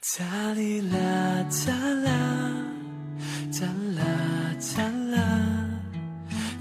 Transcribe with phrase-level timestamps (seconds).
[0.00, 1.74] 哒哩啦哒
[2.04, 2.08] 啦，
[3.50, 4.04] 哒啦
[4.76, 5.18] 哒啦，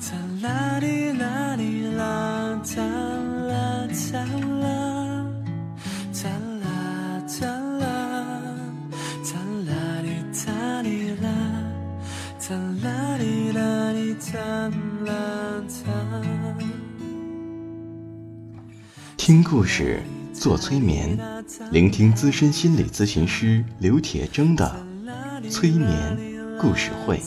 [0.02, 4.26] 哒啦哩啦哩啦，哒啦哒
[4.58, 4.65] 啦，
[6.12, 6.28] 哒
[6.63, 7.46] 啦哒
[7.78, 7.86] 啦，
[9.23, 11.30] 哒啦哩哒哩啦，
[12.42, 14.40] 哒啦哩啦哩哒
[15.06, 15.86] 啦哒。
[19.16, 20.02] 听故事，
[20.38, 21.18] 做催眠，
[21.72, 24.72] 聆听资深心理咨询师刘铁铮的
[25.50, 26.18] 催眠
[26.59, 27.20] 故事会。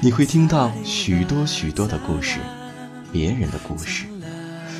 [0.00, 2.38] 你会听到许多许多的故事，
[3.12, 4.06] 别人的故事，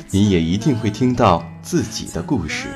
[0.09, 2.67] 你也一定会听到自己的故事，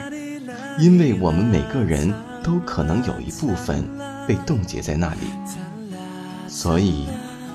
[0.80, 2.12] 因为我们每个人
[2.44, 3.88] 都可能有一部分
[4.28, 5.20] 被冻结在那里，
[6.48, 7.08] 所以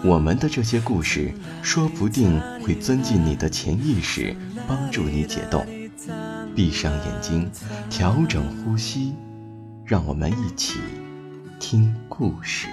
[0.05, 4.35] 我们的这些故事说不定会钻进你的潜意识，
[4.67, 5.67] 帮助你解冻。
[6.55, 7.51] 闭上眼睛，
[7.91, 9.15] 调整呼吸，
[9.85, 10.79] 让我们一起
[11.59, 12.67] 听故事。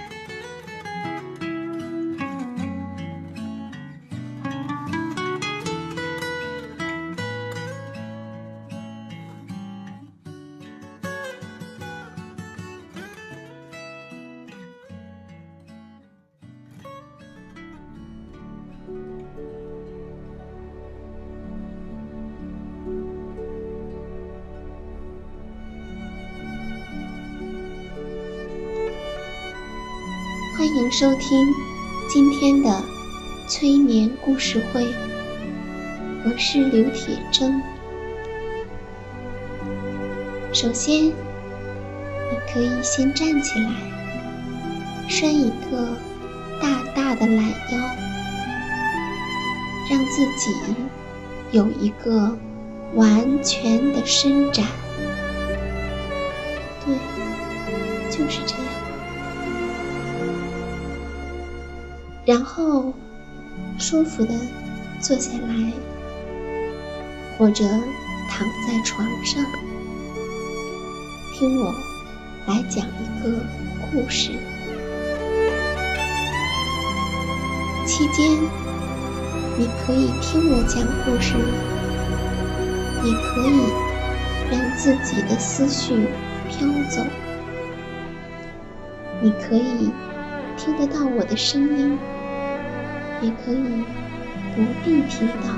[30.67, 31.53] 欢迎收听
[32.09, 32.83] 今天的
[33.47, 34.83] 催眠故事会，
[36.23, 37.61] 我是刘铁铮。
[40.51, 41.13] 首先，你
[42.51, 43.69] 可以先站起来，
[45.07, 45.95] 伸一个
[46.59, 47.95] 大大的懒腰，
[49.91, 50.51] 让自己
[51.51, 52.35] 有一个
[52.95, 54.65] 完全的伸展。
[56.83, 56.95] 对，
[58.09, 58.74] 就是这样。
[62.25, 62.91] 然后，
[63.77, 64.33] 舒服的
[64.99, 65.71] 坐下来，
[67.37, 67.63] 或者
[68.27, 69.45] 躺在床上，
[71.35, 71.71] 听我
[72.47, 73.45] 来讲一个
[73.91, 74.31] 故事。
[77.85, 78.31] 期间，
[79.55, 81.35] 你可以听我讲故事，
[83.03, 83.69] 也可以
[84.49, 86.07] 让自己的思绪
[86.49, 87.03] 飘走。
[89.21, 89.91] 你可以
[90.57, 91.97] 听得到我的声音。
[93.25, 93.83] 也可以
[94.55, 95.49] 不必听到。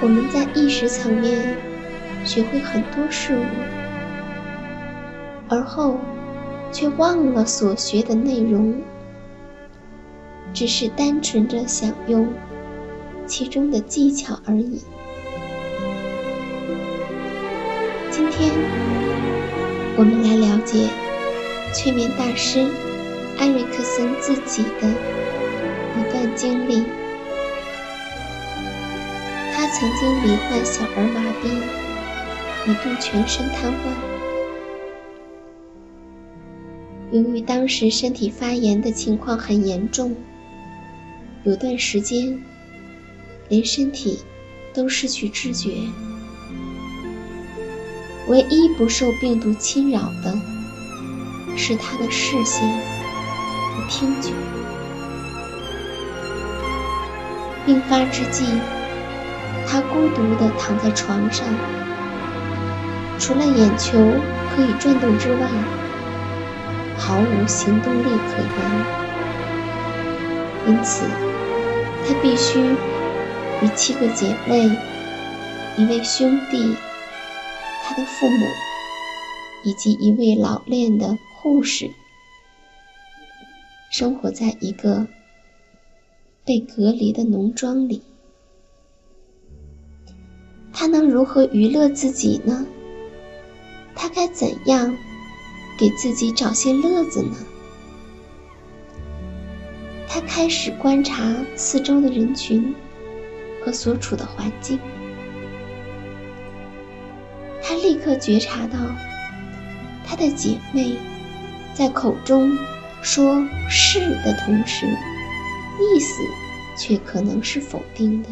[0.00, 1.54] 我们在意识层面
[2.24, 3.42] 学会很多事物，
[5.50, 5.98] 而后
[6.72, 8.80] 却忘了所学的内容，
[10.54, 12.26] 只是单纯的享用
[13.26, 14.80] 其中的技巧而已。
[18.10, 18.50] 今天，
[19.98, 20.88] 我们来了解
[21.74, 22.66] 催眠大师。
[23.38, 24.88] 艾瑞克森自己的
[25.98, 26.82] 一段经历：
[29.54, 31.46] 他曾经罹患小儿麻痹，
[32.70, 33.74] 一度全身瘫痪。
[37.12, 40.16] 由于当时身体发炎的情况很严重，
[41.44, 42.42] 有段时间
[43.48, 44.18] 连身体
[44.74, 45.70] 都失去知觉。
[48.28, 50.36] 唯一不受病毒侵扰的
[51.56, 52.95] 是他的视线。
[53.88, 54.32] 听觉。
[57.64, 58.44] 病发之际，
[59.66, 61.46] 他孤独地躺在床上，
[63.18, 63.98] 除了眼球
[64.54, 65.48] 可以转动之外，
[66.96, 68.50] 毫无行动力可言。
[70.68, 71.04] 因此，
[72.06, 72.60] 他必须
[73.62, 74.70] 与七个姐妹、
[75.76, 76.76] 一位兄弟、
[77.84, 78.46] 他的父母
[79.62, 81.90] 以及一位老练的护士。
[83.90, 85.06] 生活在一个
[86.44, 88.02] 被隔离的农庄里，
[90.72, 92.66] 他能如何娱乐自己呢？
[93.94, 94.94] 他该怎样
[95.78, 97.36] 给自己找些乐子呢？
[100.06, 102.74] 他开始观察四周的人群
[103.64, 104.78] 和所处的环境，
[107.62, 108.78] 他立刻觉察到
[110.04, 110.96] 他的姐妹
[111.72, 112.56] 在口中。
[113.06, 116.24] 说是的同时，意思
[116.76, 118.28] 却可能是否定的。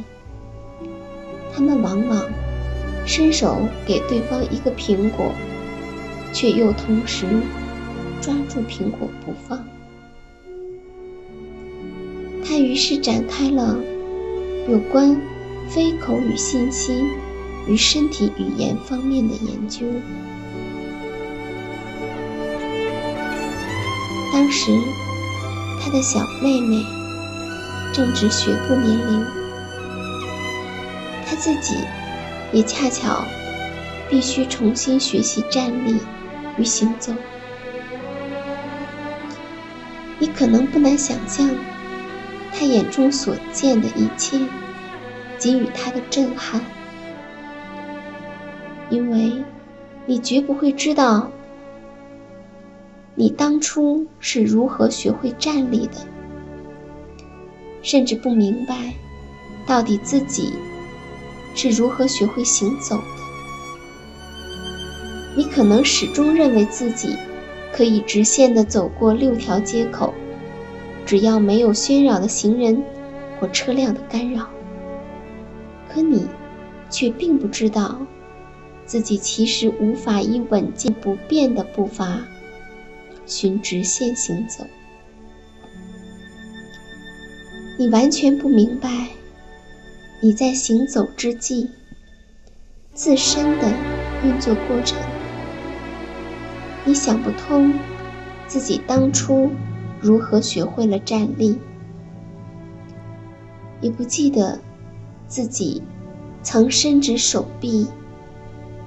[1.54, 2.28] 他们往往
[3.06, 5.32] 伸手给对方一个苹果
[6.32, 7.24] 却又同时
[8.20, 9.64] 抓住苹果不放。
[12.44, 13.78] 他于是展开了
[14.68, 15.16] 有关
[15.68, 17.04] 非口语信息
[17.68, 19.86] 与身体语言方面的研究。
[24.34, 24.76] 当时，
[25.80, 26.84] 他的小妹妹
[27.92, 29.24] 正值学步年龄，
[31.24, 31.76] 他自己
[32.50, 33.22] 也恰巧
[34.10, 36.00] 必须重新学习站立
[36.58, 37.12] 与行走。
[40.18, 41.48] 你可能不难想象，
[42.52, 44.36] 他眼中所见的一切
[45.38, 46.60] 给予他的震撼，
[48.90, 49.44] 因为
[50.06, 51.30] 你绝不会知道。
[53.16, 55.94] 你当初是如何学会站立的？
[57.80, 58.94] 甚至不明白，
[59.66, 60.52] 到底自己
[61.54, 63.02] 是如何学会行走的？
[65.36, 67.16] 你可能始终认为自己
[67.72, 70.12] 可以直线的走过六条街口，
[71.06, 72.82] 只要没有喧扰的行人
[73.38, 74.48] 或车辆的干扰。
[75.88, 76.26] 可你
[76.90, 77.98] 却并不知道，
[78.84, 82.20] 自己其实无法以稳健不变的步伐。
[83.26, 84.66] 循直线行走，
[87.78, 89.08] 你完全不明白，
[90.20, 91.70] 你在行走之际
[92.92, 93.72] 自身的
[94.24, 94.98] 运作过程。
[96.84, 97.72] 你想不通
[98.46, 99.50] 自己当初
[100.00, 101.58] 如何学会了站立，
[103.80, 104.60] 也不记得
[105.26, 105.82] 自己
[106.42, 107.86] 曾伸直手臂，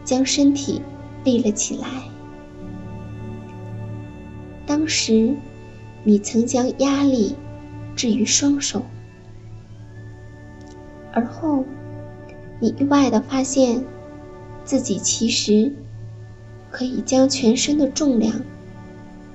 [0.04, 0.82] 将身体
[1.24, 1.88] 立了起来。
[4.68, 5.34] 当时，
[6.04, 7.38] 你曾将压力
[7.96, 8.84] 置于双手，
[11.14, 11.64] 而后，
[12.60, 13.82] 你意外的发现
[14.66, 15.74] 自己其实
[16.70, 18.42] 可以将全身的重量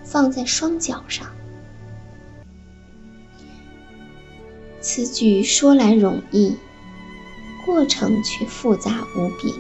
[0.05, 1.27] 放在双脚上。
[4.83, 6.55] 此举说来容易，
[7.65, 9.55] 过程却复杂无比，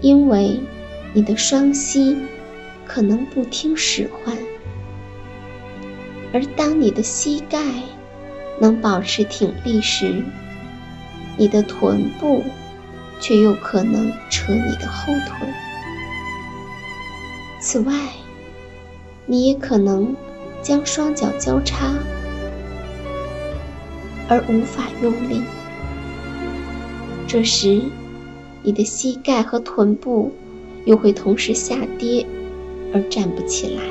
[0.00, 0.58] 因为
[1.12, 2.16] 你的双膝。
[2.86, 4.36] 可能不听使唤，
[6.32, 7.58] 而当你的膝盖
[8.60, 10.22] 能保持挺立时，
[11.36, 12.42] 你的臀部
[13.20, 15.46] 却又可能扯你的后腿。
[17.60, 17.92] 此外，
[19.26, 20.14] 你也可能
[20.62, 21.92] 将双脚交叉
[24.28, 25.42] 而无法用力，
[27.26, 27.82] 这时
[28.62, 30.32] 你的膝盖和臀部
[30.84, 32.26] 又会同时下跌。
[32.92, 33.82] 而站不起来。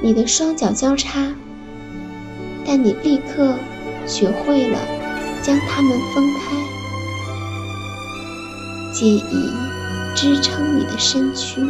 [0.00, 1.34] 你的双脚交叉，
[2.64, 3.56] 但你立刻
[4.06, 4.78] 学会了
[5.42, 6.56] 将它们分开，
[8.94, 9.50] 借以
[10.14, 11.60] 支撑你的身躯。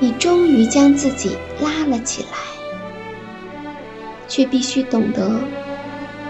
[0.00, 2.38] 你终于将自己拉了起来，
[4.28, 5.40] 却必须懂得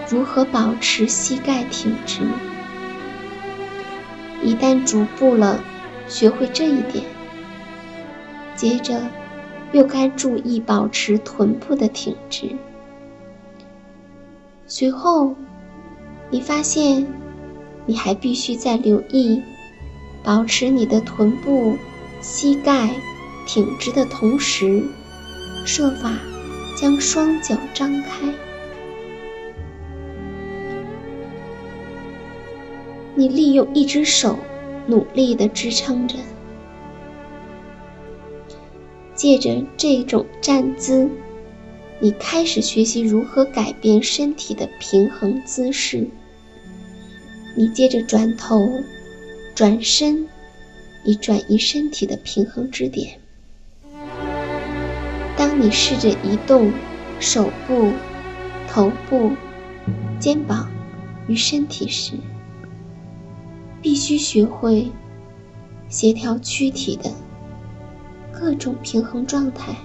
[0.09, 2.21] 如何保持膝盖挺直。
[4.45, 5.59] 一旦逐步了
[6.07, 7.03] 学会这一点，
[8.55, 9.01] 接着
[9.73, 12.55] 又该注意保持臀部的挺直。
[14.67, 15.35] 随后，
[16.31, 17.07] 你发现
[17.87, 19.43] 你还必须在留意
[20.23, 21.79] 保持你的臀部、
[22.21, 22.91] 膝盖
[23.47, 24.85] 挺直的同时，
[25.65, 26.13] 设法
[26.77, 28.29] 将双脚张开。
[33.17, 34.39] 你利用一只手
[34.87, 36.17] 努力地支撑着，
[39.15, 41.09] 借着这种站姿，
[42.01, 46.09] 你开始学习如何改变身体的平衡姿势。
[47.57, 48.69] 你接着转头、
[49.55, 50.27] 转身，
[51.05, 53.21] 以转移身体的平衡支点。
[55.37, 56.73] 当你试着移动
[57.21, 57.93] 手部、
[58.69, 59.31] 头部、
[60.19, 60.69] 肩膀
[61.29, 62.15] 与身体时，
[63.85, 64.91] 必须学会
[65.91, 67.11] 协调躯体的
[68.33, 69.77] 各种平衡状态。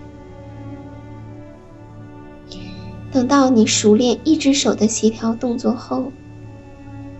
[3.11, 6.13] 等到你熟练一只手的协调动作后，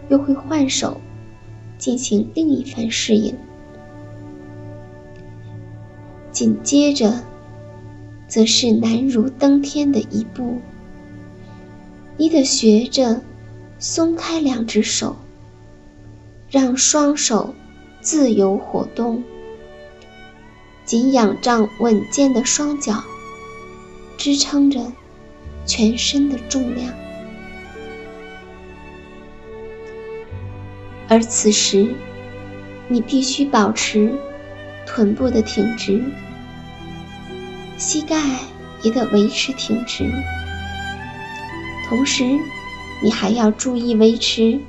[0.07, 1.01] 又会换手
[1.77, 3.35] 进行另一番适应。
[6.31, 7.25] 紧接着，
[8.25, 10.61] 则是难如登天的一步，
[12.15, 13.21] 你得学着
[13.79, 15.17] 松开两只手。
[16.51, 17.53] 让双手
[18.01, 19.23] 自由活动，
[20.83, 23.03] 仅仰仗稳健的双脚
[24.17, 24.91] 支撑着
[25.65, 26.91] 全身的重量。
[31.07, 31.93] 而此时，
[32.87, 34.11] 你必须保持
[34.87, 36.03] 臀部的挺直，
[37.77, 38.15] 膝盖
[38.81, 40.11] 也得维持挺直。
[41.87, 42.23] 同时，
[43.03, 44.59] 你还要注意维持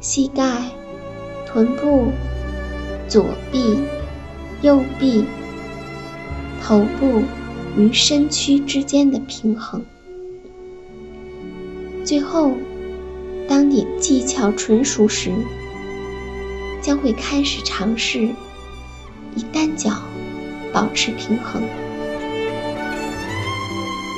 [0.00, 0.44] 膝盖、
[1.52, 2.12] 臀部、
[3.08, 3.78] 左臂、
[4.62, 5.24] 右臂、
[6.62, 7.24] 头部
[7.76, 9.84] 与身躯之间的平衡。
[12.04, 12.52] 最后，
[13.48, 15.32] 当你技巧纯熟时，
[16.80, 18.28] 将会开始尝试
[19.34, 19.90] 以单脚
[20.72, 21.62] 保持平衡。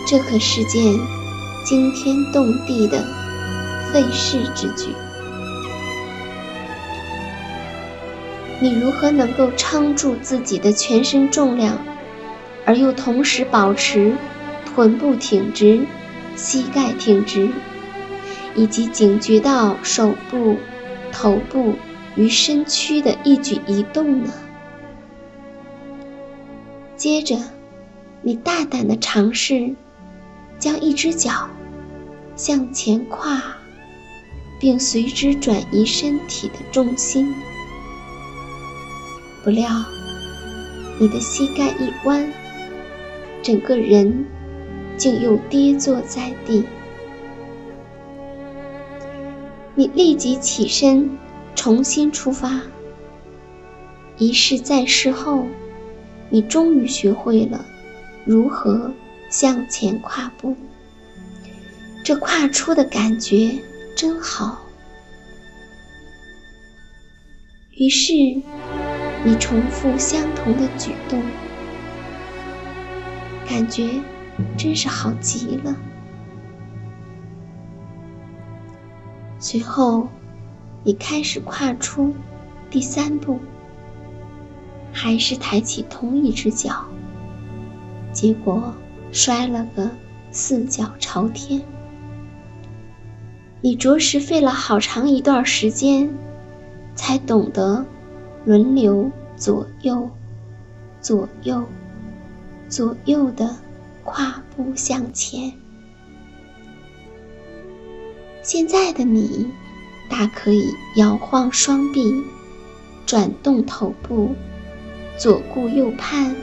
[0.06, 0.82] 这可是件
[1.64, 3.02] 惊天动地的
[3.90, 4.92] 费事之举。
[8.62, 11.84] 你如何能够撑住自己的全身重量，
[12.64, 14.14] 而又同时保持
[14.64, 15.84] 臀部挺直、
[16.36, 17.50] 膝盖挺直？
[18.54, 20.58] 以及警觉到手部、
[21.10, 21.74] 头部
[22.14, 24.32] 与身躯的一举一动呢？
[26.96, 27.36] 接着，
[28.22, 29.74] 你大胆的尝试
[30.60, 31.48] 将一只脚
[32.36, 33.42] 向前跨，
[34.60, 37.34] 并随之转移身体的重心。
[39.44, 39.68] 不料，
[41.00, 42.32] 你的膝盖一弯，
[43.42, 44.24] 整个人
[44.96, 46.64] 竟又跌坐在地。
[49.74, 51.18] 你立即起身，
[51.56, 52.60] 重新出发。
[54.18, 55.46] 一试再试后，
[56.30, 57.64] 你终于学会了
[58.24, 58.92] 如何
[59.28, 60.54] 向前跨步。
[62.04, 63.50] 这跨出的感觉
[63.96, 64.60] 真好。
[67.72, 68.12] 于是，
[69.24, 71.22] 你重复相同的举动，
[73.48, 74.00] 感觉
[74.56, 75.76] 真是好极了。
[79.38, 80.08] 随后，
[80.82, 82.14] 你开始跨出
[82.68, 83.38] 第三步，
[84.92, 86.84] 还是抬起同一只脚，
[88.12, 88.74] 结果
[89.12, 89.90] 摔了个
[90.32, 91.62] 四脚朝天。
[93.60, 96.12] 你着实费了好长一段时间，
[96.96, 97.84] 才懂得
[98.44, 100.10] 轮流左右、
[101.00, 101.64] 左右、
[102.68, 103.56] 左右的
[104.04, 105.52] 跨步向前。
[108.42, 109.46] 现在的你，
[110.10, 110.64] 大可以
[110.96, 112.24] 摇晃双臂，
[113.06, 114.34] 转动头部，
[115.16, 116.34] 左顾右盼，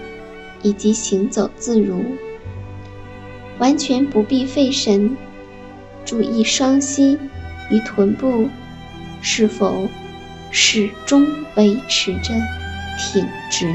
[0.62, 2.02] 以及行走自如，
[3.60, 5.18] 完全不必费神，
[6.06, 7.20] 注意双膝
[7.70, 8.48] 与臀部
[9.22, 9.90] 是否
[10.52, 12.34] 始终维持着
[12.98, 13.68] 挺直。